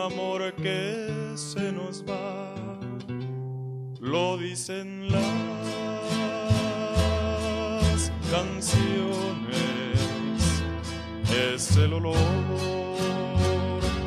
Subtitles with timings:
[0.00, 2.54] amor que se nos va,
[4.00, 5.30] lo dicen las
[8.30, 9.98] canciones,
[11.54, 12.16] es el olor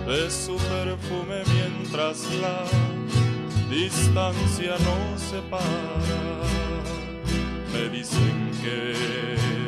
[0.07, 2.63] de su perfume mientras la
[3.69, 6.41] distancia nos separa,
[7.71, 9.62] me dicen que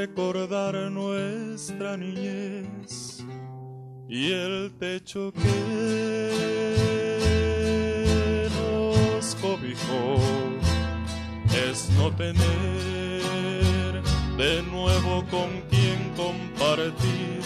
[0.00, 3.24] recordar nuestra niñez
[4.08, 6.40] y el techo que
[8.58, 10.18] nos cobijó
[11.68, 13.22] es no tener
[14.36, 17.40] de nuevo con quien compartir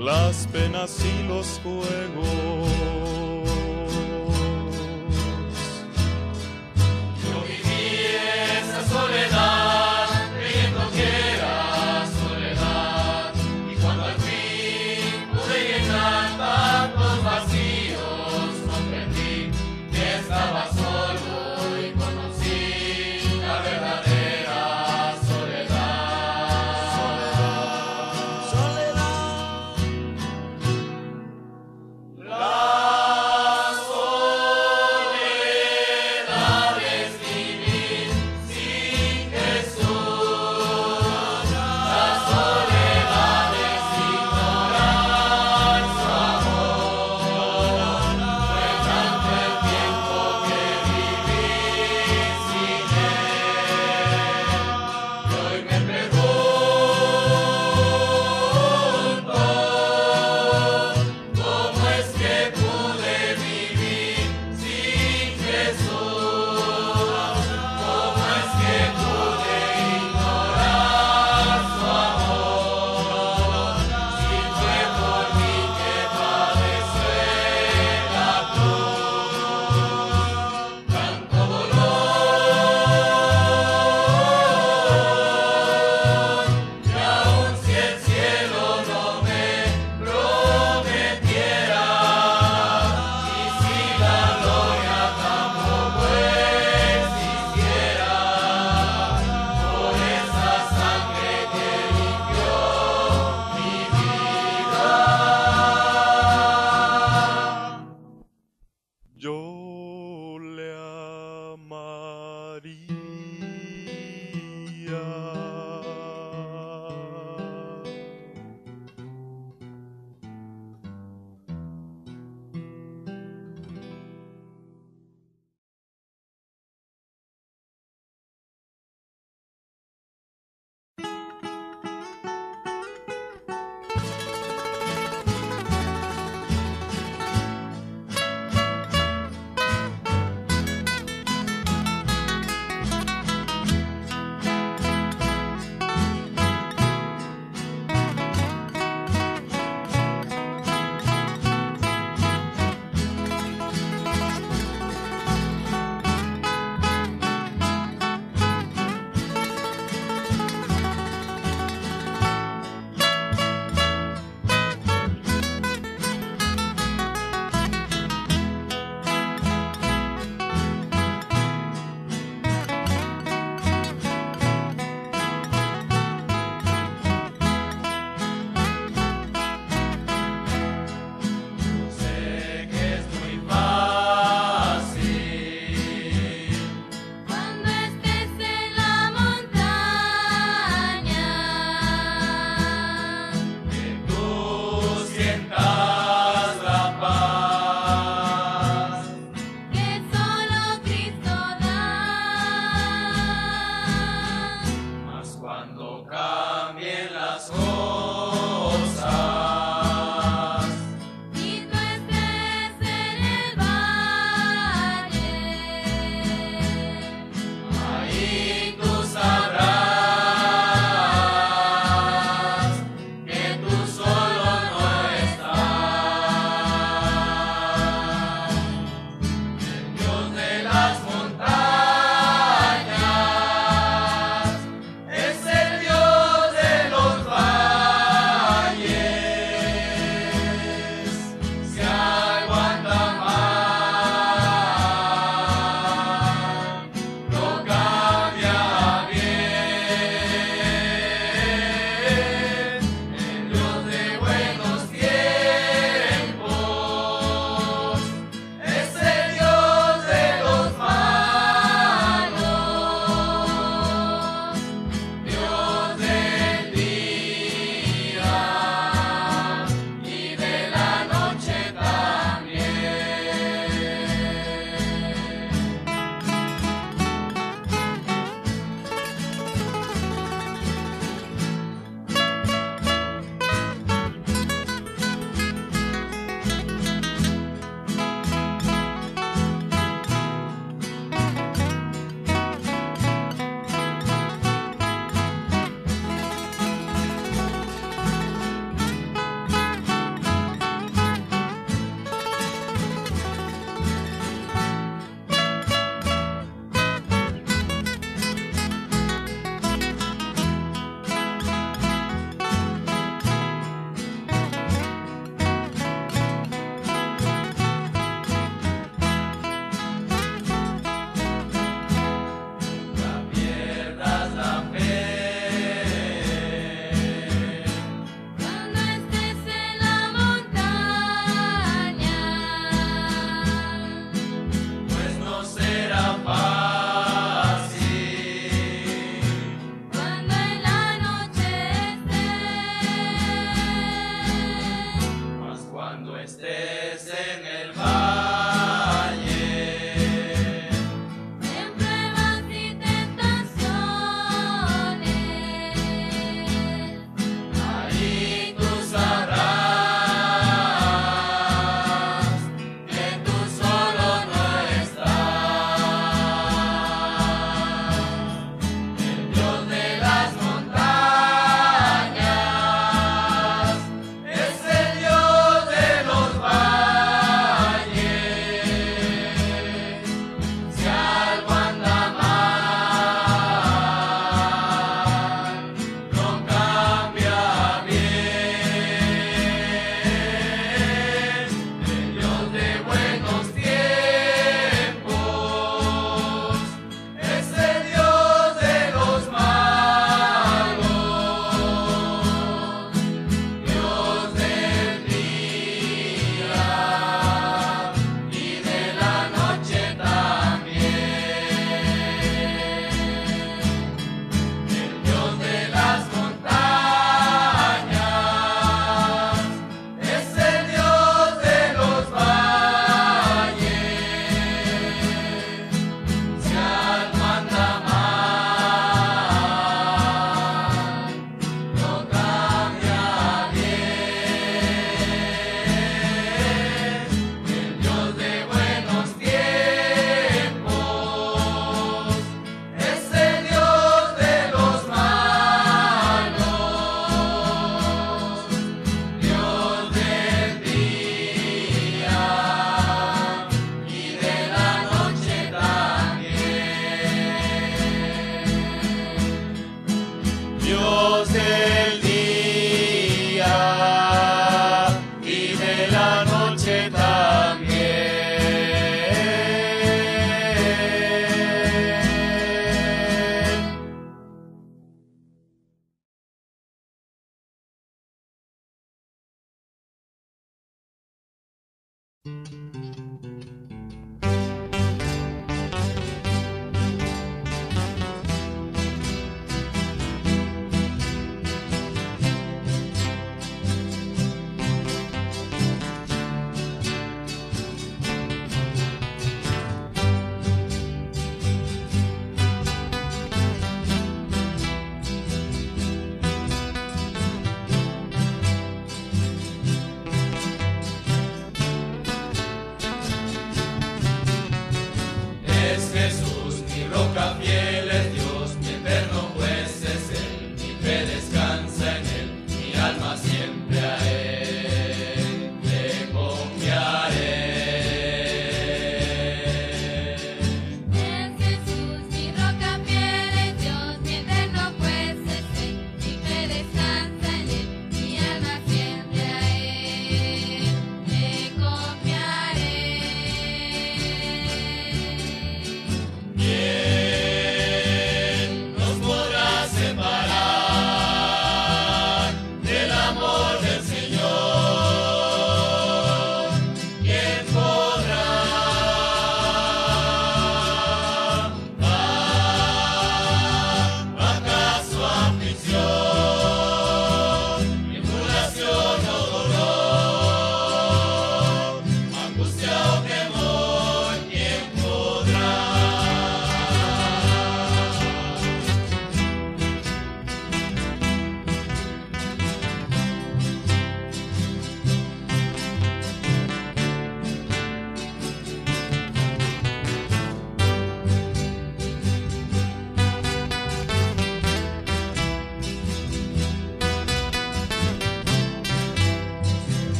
[0.00, 3.08] las penas y los juegos.
[8.90, 9.87] soledad.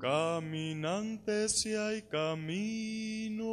[0.00, 3.44] Caminante si hay camino